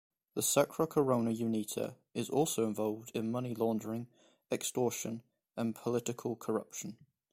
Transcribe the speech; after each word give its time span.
The 0.33 0.41
Sacra 0.41 0.87
Corona 0.87 1.29
Unita 1.29 1.93
is 2.15 2.27
also 2.27 2.65
involved 2.65 3.11
in 3.15 3.31
money 3.31 3.53
laundering, 3.53 4.07
extortion, 4.51 5.21
and 5.55 5.75
political 5.75 6.35
corruption. 6.35 6.97